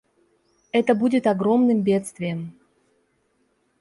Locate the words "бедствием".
1.83-2.55